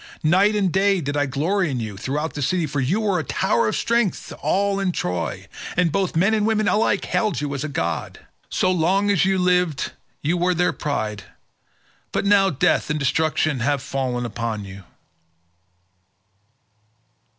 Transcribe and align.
Night 0.23 0.55
and 0.55 0.71
day 0.71 0.99
did 0.99 1.15
I 1.15 1.27
glory 1.27 1.69
in 1.69 1.79
you 1.79 1.95
throughout 1.95 2.33
the 2.33 2.41
city, 2.41 2.65
for 2.65 2.79
you 2.79 3.01
were 3.01 3.19
a 3.19 3.23
tower 3.23 3.67
of 3.67 3.75
strength 3.75 4.29
to 4.29 4.35
all 4.37 4.79
in 4.79 4.91
Troy, 4.91 5.47
and 5.77 5.91
both 5.91 6.15
men 6.15 6.33
and 6.33 6.43
women 6.47 6.67
alike 6.67 7.05
hailed 7.05 7.39
you 7.39 7.53
as 7.53 7.63
a 7.63 7.67
god. 7.69 8.17
So 8.49 8.71
long 8.71 9.11
as 9.11 9.25
you 9.25 9.37
lived 9.37 9.91
you 10.23 10.37
were 10.37 10.55
their 10.55 10.73
pride, 10.73 11.25
but 12.11 12.25
now 12.25 12.49
death 12.49 12.89
and 12.89 12.97
destruction 12.97 13.59
have 13.59 13.79
fallen 13.83 14.25
upon 14.25 14.65
you." 14.65 14.85